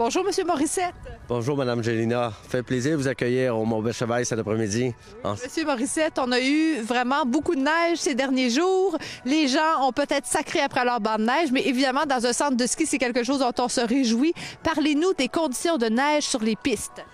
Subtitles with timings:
[0.00, 0.94] Bonjour, Monsieur Morissette.
[1.28, 2.32] Bonjour, Madame Gélina.
[2.48, 4.94] Fait plaisir de vous accueillir au Mont-Cheval cet après-midi.
[5.22, 8.96] Monsieur Morissette, on a eu vraiment beaucoup de neige ces derniers jours.
[9.26, 12.56] Les gens ont peut-être sacré après leur bande de neige, mais évidemment, dans un centre
[12.56, 14.32] de ski, c'est quelque chose dont on se réjouit.
[14.62, 17.04] Parlez-nous des conditions de neige sur les pistes.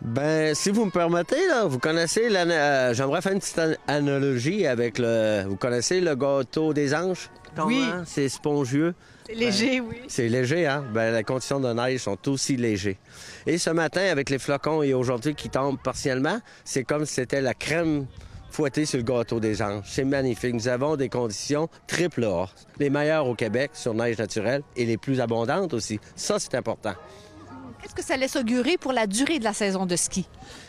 [0.00, 4.98] Ben, si vous me permettez, là, vous connaissez, euh, j'aimerais faire une petite analogie avec
[4.98, 7.30] le, vous connaissez le gâteau des anges?
[7.64, 7.84] Oui.
[8.04, 8.96] C'est spongieux.
[9.26, 9.96] C'est léger, oui.
[10.06, 10.84] C'est léger, hein?
[10.92, 12.94] Ben, les conditions de neige sont aussi légères.
[13.46, 17.40] Et ce matin, avec les flocons et aujourd'hui qui tombent partiellement, c'est comme si c'était
[17.40, 18.06] la crème
[18.50, 19.84] fouettée sur le gâteau des anges.
[19.86, 20.54] C'est magnifique.
[20.54, 22.54] Nous avons des conditions triple or.
[22.78, 25.98] Les meilleures au Québec sur neige naturelle et les plus abondantes aussi.
[26.14, 26.94] Ça, c'est important.
[27.86, 30.26] Qu'est-ce que ça laisse augurer pour la durée de la saison de ski?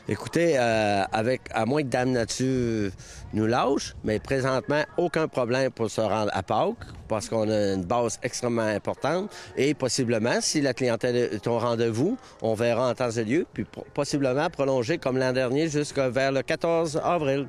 [0.07, 2.91] Écoutez, euh, avec à moins que Dame Nature
[3.33, 7.83] nous lâche, mais présentement, aucun problème pour se rendre à Pâques parce qu'on a une
[7.83, 13.09] base extrêmement importante et possiblement, si la clientèle est au rendez-vous, on verra en temps
[13.09, 13.65] et lieu, puis
[13.95, 17.47] possiblement prolonger comme l'an dernier jusqu'à vers le 14 avril.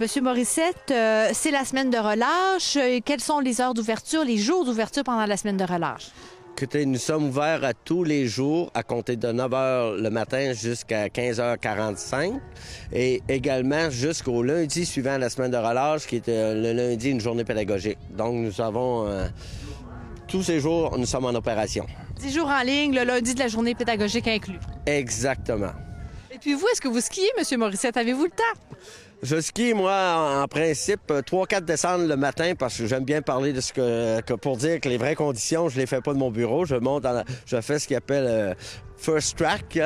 [0.00, 2.76] Monsieur Morissette, euh, c'est la semaine de relâche.
[3.06, 6.10] Quelles sont les heures d'ouverture, les jours d'ouverture pendant la semaine de relâche?
[6.56, 10.52] Écoutez, nous sommes ouverts à tous les jours à compter de 9 h le matin
[10.52, 12.38] jusqu'à 15h45
[12.92, 17.20] et également jusqu'au lundi suivant la semaine de relâche qui est euh, le lundi une
[17.20, 17.98] journée pédagogique.
[18.16, 19.26] Donc nous avons euh,
[20.28, 21.86] tous ces jours, nous sommes en opération.
[22.20, 24.60] 10 jours en ligne, le lundi de la journée pédagogique inclus.
[24.86, 25.72] Exactement.
[26.30, 27.96] Et puis vous, est-ce que vous skiez, Monsieur Morissette?
[27.96, 28.76] Avez-vous le temps?
[29.22, 33.60] Je skie, moi, en principe, 3-4 descendre le matin parce que j'aime bien parler de
[33.60, 36.64] ce que, pour dire que les vraies conditions, je les fais pas de mon bureau.
[36.64, 38.54] Je monte dans je fais ce qu'il appelle euh,
[39.02, 39.76] first track,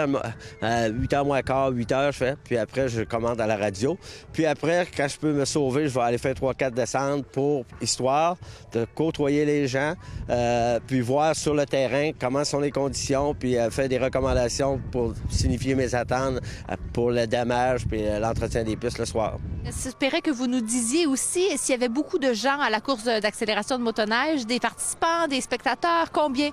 [0.60, 2.36] à 8h moins quart, 8h, je fais.
[2.44, 3.98] Puis après, je commande à la radio.
[4.32, 8.36] Puis après, quand je peux me sauver, je vais aller faire 3-4 descentes pour histoire
[8.72, 9.94] de côtoyer les gens,
[10.28, 14.80] euh, puis voir sur le terrain comment sont les conditions, puis euh, faire des recommandations
[14.92, 19.38] pour signifier mes attentes euh, pour le damage puis l'entretien des pistes le soir.
[19.64, 23.04] J'espérais que vous nous disiez aussi s'il y avait beaucoup de gens à la course
[23.04, 26.50] d'accélération de motoneige, des participants, des spectateurs, combien?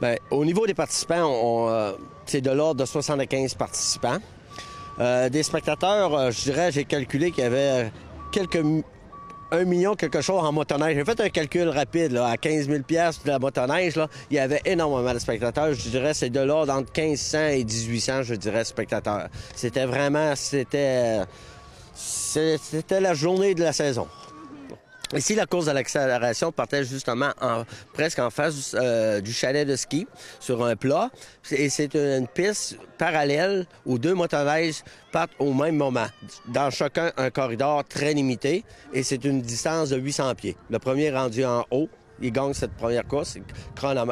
[0.00, 1.92] Bien, au niveau des participants, euh,
[2.26, 4.18] c'est de l'ordre de 75 participants.
[5.00, 7.90] Euh, des spectateurs, euh, je dirais, j'ai calculé qu'il y avait
[8.32, 8.62] quelques
[9.50, 10.96] un million quelque chose en motoneige.
[10.96, 13.94] J'ai fait un calcul rapide là, à 15 000 de la motoneige.
[13.94, 15.74] Là, il y avait énormément de spectateurs.
[15.74, 19.28] Je dirais c'est de l'ordre entre 1500 et 1800, je dirais, spectateurs.
[19.54, 21.20] C'était vraiment, c'était,
[21.94, 24.08] c'était la journée de la saison.
[25.16, 29.76] Ici, la course de l'accélération partait justement en, presque en face euh, du chalet de
[29.76, 30.06] ski,
[30.40, 31.10] sur un plat.
[31.52, 34.82] Et c'est une piste parallèle où deux motoneiges
[35.12, 36.06] partent au même moment.
[36.48, 38.64] Dans chacun, un corridor très limité.
[38.92, 40.56] Et c'est une distance de 800 pieds.
[40.68, 41.88] Le premier rendu en haut,
[42.24, 43.36] il gagne cette première course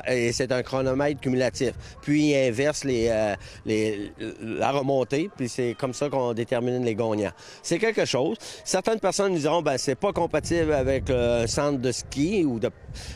[0.06, 1.72] et c'est un chronomètre cumulatif.
[2.02, 3.34] Puis il inverse euh,
[3.66, 7.32] la remontée, puis c'est comme ça qu'on détermine les gagnants.
[7.62, 8.36] C'est quelque chose.
[8.64, 12.70] Certaines personnes nous diront ben c'est pas compatible avec un centre de ski ou de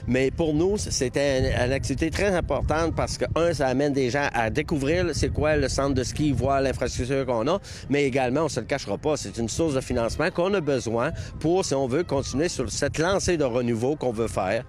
[0.06, 4.28] mais pour nous c'était une, activité très importante parce que un ça amène des gens
[4.32, 8.48] à découvrir c'est quoi le centre de ski, voir l'infrastructure qu'on a, mais également on
[8.48, 11.86] se le cachera pas, c'est une source de financement qu'on a besoin pour si on
[11.86, 14.64] veut continuer sur cette lancée de renouveau qu'on veut faire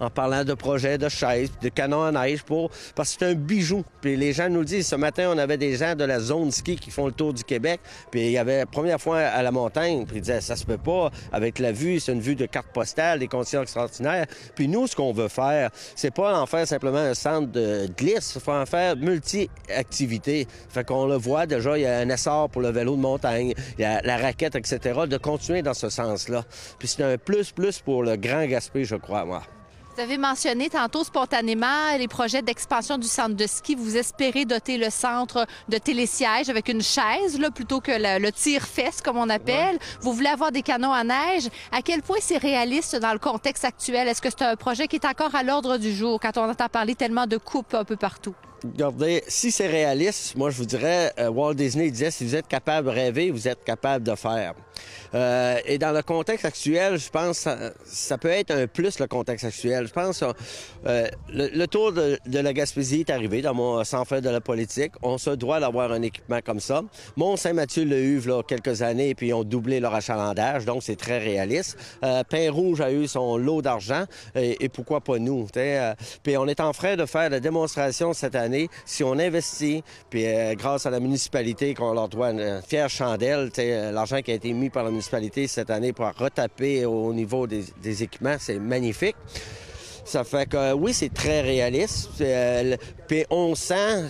[0.00, 3.34] en parlant de projets de chaises, de canons à neige pour parce que c'est un
[3.34, 3.84] bijou.
[4.00, 4.88] Puis les gens nous disent.
[4.88, 7.44] Ce matin, on avait des gens de la zone ski qui font le tour du
[7.44, 7.80] Québec.
[8.10, 10.04] Puis il y avait la première fois à la montagne.
[10.06, 12.00] Puis ils disaient ça se peut pas avec la vue.
[12.00, 14.26] C'est une vue de carte postale, des conditions extraordinaires.
[14.54, 18.38] Puis nous, ce qu'on veut faire, c'est pas en faire simplement un centre de glisse.
[18.38, 20.46] Faut en faire multi-activités.
[20.68, 21.78] Fait qu'on le voit déjà.
[21.78, 24.56] Il y a un essor pour le vélo de montagne, il y a la raquette,
[24.56, 25.00] etc.
[25.08, 26.44] De continuer dans ce sens-là.
[26.78, 29.42] Puis c'est un plus plus pour le Grand Gaspé, je crois, moi.
[29.94, 33.76] Vous avez mentionné tantôt spontanément les projets d'expansion du centre de ski.
[33.76, 39.00] Vous espérez doter le centre de télésiège avec une chaise là, plutôt que le, tire-fesse,
[39.00, 39.78] comme on appelle.
[40.00, 41.48] Vous voulez avoir des canons à neige.
[41.70, 44.08] À quel point c'est réaliste dans le contexte actuel?
[44.08, 46.68] Est-ce que c'est un projet qui est encore à l'ordre du jour quand on entend
[46.68, 48.34] parler tellement de coupes un peu partout?
[48.64, 52.48] Regardez, si c'est réaliste, moi je vous dirais, euh, Walt Disney disait, si vous êtes
[52.48, 54.54] capable de rêver, vous êtes capable de faire.
[55.14, 59.06] Euh, et dans le contexte actuel, je pense ça, ça peut être un plus le
[59.06, 59.86] contexte actuel.
[59.86, 60.24] Je pense
[60.86, 64.92] euh, le, tour de, la Gaspésie est arrivé dans mon sans faire de la politique.
[65.02, 66.82] On se doit d'avoir un équipement comme ça.
[67.16, 70.96] Mont-Saint-Mathieu l'a eu là, quelques années et puis ils ont doublé leur achalandage, donc c'est
[70.96, 71.78] très réaliste.
[72.02, 75.46] Euh, Pain-Rouge a eu son lot d'argent et, pourquoi pas nous?
[75.56, 78.53] Euh, puis on est en train de faire la démonstration cette année.
[78.84, 80.24] Si on investit, puis
[80.54, 83.50] grâce à la municipalité qu'on leur doit une fière chandelle,
[83.92, 88.02] l'argent qui a été mis par la municipalité cette année pour retaper au niveau des,
[88.02, 88.36] équipements.
[88.38, 89.16] C'est magnifique.
[90.04, 92.20] Ça fait que oui, c'est très réaliste.
[92.20, 94.08] Euh, puis on sent,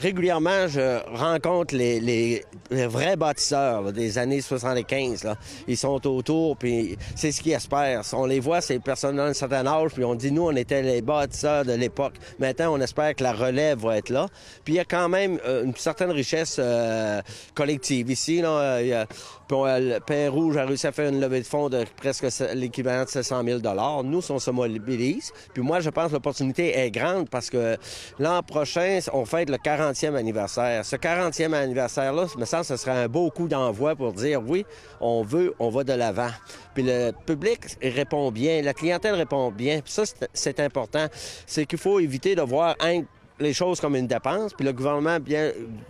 [0.00, 2.44] régulièrement, je rencontre les, les,
[2.86, 5.24] vrais bâtisseurs des années 75.
[5.24, 5.36] Là.
[5.68, 8.02] Ils sont autour, puis c'est ce qu'ils espèrent.
[8.12, 11.02] On les voit, ces personnes d'un certain âge, puis on dit, nous, on était les
[11.02, 12.14] bâtisseurs de l'époque.
[12.38, 14.28] Maintenant, on espère que la relève va être là.
[14.64, 17.20] Puis il y a quand même euh, une certaine richesse euh,
[17.54, 18.40] collective ici.
[18.40, 19.06] Là, il y a,
[19.48, 23.04] puis le Père Rouge a réussi à faire une levée de fonds de presque l'équivalent
[23.04, 23.60] de 700 000
[24.04, 25.32] Nous, on se mobilise.
[25.54, 27.76] Puis moi, je pense que l'opportunité est grande parce que
[28.18, 30.84] l'an prochain, on fête le 40e anniversaire.
[30.84, 34.64] Ce 40e anniversaire-là, me semble ce serait un beau coup d'envoi pour dire oui,
[35.00, 36.30] on veut, on va de l'avant.
[36.74, 39.80] Puis le public répond bien, la clientèle répond bien.
[39.84, 41.06] Ça, c'est important.
[41.46, 43.02] C'est qu'il faut éviter de voir un
[43.38, 45.18] les choses comme une dépense, puis le gouvernement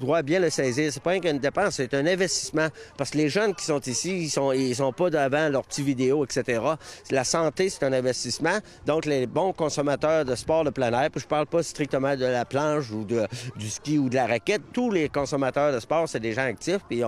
[0.00, 0.93] doit bien le saisir.
[0.93, 2.69] C'est pas qu'une dépense, c'est un investissement.
[2.96, 6.62] Parce que les jeunes qui sont ici, ils sont, pas devant leurs petits vidéos, etc.
[7.10, 8.58] La santé, c'est un investissement.
[8.87, 12.25] Donc, les bons consommateurs de sport de plein air, puis je parle pas strictement de
[12.25, 13.26] la planche ou de,
[13.56, 16.81] du ski ou de la raquette, tous les consommateurs de sport, c'est des gens actifs,
[16.88, 17.02] puis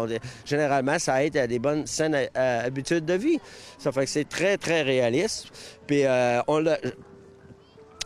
[0.44, 3.40] généralement, ça aide à des bonnes saines euh, habitudes de vie.
[3.78, 5.48] Ça fait que c'est très, très réaliste.
[5.86, 6.78] Puis euh, on l'a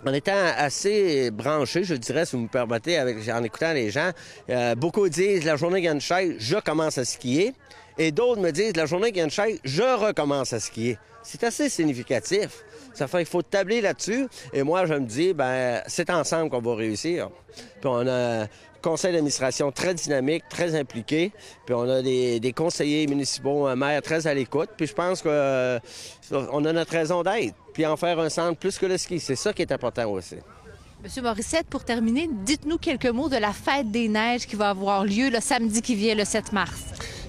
[0.05, 4.11] en étant assez branché, je dirais, si vous me permettez, avec, en écoutant les gens,
[4.51, 7.55] euh, beaucoup disent la journée chaise, je commence à skier.
[7.99, 10.99] Et d'autres me disent la journée chaise, je recommence à skier.
[11.23, 12.65] C'est assez significatif.
[12.95, 14.27] Ça fait qu'il faut tabler là-dessus.
[14.53, 17.31] Et moi, je me dis, ben, c'est ensemble qu'on va réussir.
[17.55, 18.49] Puis on a un
[18.83, 21.33] conseil d'administration très dynamique, très impliqué.
[21.65, 24.71] Puis on a des, conseillers municipaux, un maire très à l'écoute.
[24.77, 25.79] Puis je pense qu'on euh,
[26.33, 27.55] a notre raison d'être.
[27.73, 29.21] Puis en faire un centre plus que le ski.
[29.21, 30.37] C'est ça qui est important aussi.
[31.03, 35.05] Monsieur Morissette, pour terminer, dites-nous quelques mots de la fête des neiges qui va avoir
[35.05, 36.81] lieu le samedi qui vient, le 7 mars.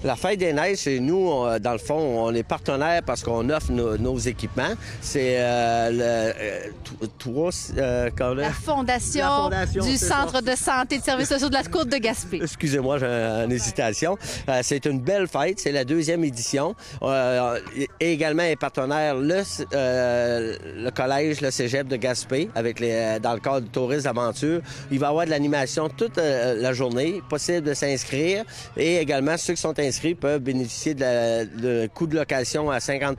[0.04, 1.30] La Fête des Neiges, c'est nous,
[1.60, 4.74] dans le fond, on est partenaire parce qu'on offre nos, équipements.
[5.00, 9.48] C'est euh, le, euh, euh la, fondation
[9.82, 12.38] du Centre de santé et de services sociaux de la Côte de Gaspé.
[12.42, 14.18] Excusez-moi, j'ai une hésitation.
[14.50, 15.60] Euh, c'est une belle fête.
[15.60, 16.74] C'est la deuxième édition.
[17.02, 19.42] et également est partenaire le,
[19.72, 24.60] le collège, le cégep de Gaspé, avec les, dans le cadre du tourisme d'aventure.
[24.90, 27.22] Il va y avoir de l'animation toute la journée.
[27.30, 28.44] Possible de s'inscrire.
[28.76, 33.18] Et également, ceux qui sont inscrits peuvent bénéficier de, coût de location à 50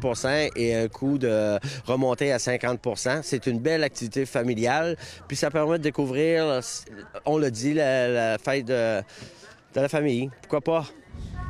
[0.55, 2.79] et un coût de remontée à 50
[3.23, 4.97] C'est une belle activité familiale.
[5.27, 6.61] Puis ça permet de découvrir,
[7.25, 9.01] on le dit, la, fête de,
[9.75, 10.29] la famille.
[10.41, 10.85] Pourquoi pas?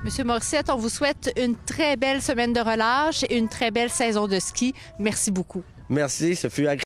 [0.03, 3.89] Monsieur Morissette, on vous souhaite une très belle semaine de relâche et une très belle
[3.89, 4.73] saison de ski.
[4.99, 5.63] Merci beaucoup.
[5.89, 6.73] Merci, ce fut agréable.